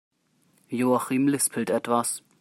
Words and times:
Joachim 0.69 1.27
lispelt 1.27 1.69
etwas. 1.69 2.23